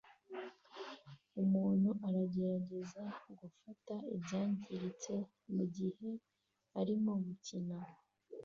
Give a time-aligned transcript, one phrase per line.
[1.41, 3.03] Umuntu aragerageza
[3.39, 5.13] gufata ibyangiritse
[5.53, 6.09] mugihe
[6.79, 7.77] arimo gukina